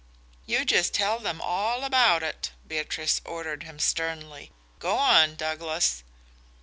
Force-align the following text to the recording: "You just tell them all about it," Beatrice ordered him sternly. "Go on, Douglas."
"You 0.47 0.65
just 0.65 0.95
tell 0.95 1.19
them 1.19 1.39
all 1.39 1.83
about 1.83 2.23
it," 2.23 2.49
Beatrice 2.67 3.21
ordered 3.23 3.61
him 3.61 3.77
sternly. 3.77 4.49
"Go 4.79 4.97
on, 4.97 5.35
Douglas." 5.35 6.03